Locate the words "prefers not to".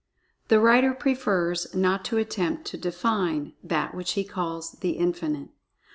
0.95-2.17